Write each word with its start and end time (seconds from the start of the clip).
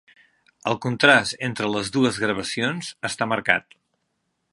El 0.69 0.77
contrast 0.85 1.35
entre 1.49 1.69
les 1.73 1.91
dues 1.97 2.17
gravacions 2.23 2.89
està 3.11 3.29
marcat. 3.35 3.77